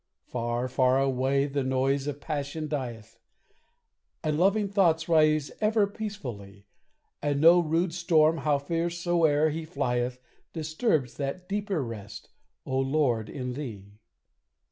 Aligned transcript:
Far, 0.25 0.67
far 0.67 0.99
away 0.99 1.45
the 1.45 1.61
noise 1.61 2.07
of 2.07 2.19
passion 2.19 2.67
dieth, 2.67 3.19
And 4.23 4.39
loving 4.39 4.67
thoughts 4.67 5.07
rise 5.07 5.51
ever 5.61 5.85
peacefully; 5.85 6.65
And 7.21 7.39
no 7.39 7.59
rude 7.59 7.93
storm, 7.93 8.37
how 8.37 8.57
fierce 8.57 8.97
soe'er 8.97 9.51
he 9.51 9.63
flieth, 9.63 10.17
Disturbs 10.53 11.17
that 11.17 11.47
deeper 11.47 11.83
rest, 11.83 12.29
O 12.65 12.79
Lord, 12.79 13.29
in 13.29 13.53
thee. 13.53 13.99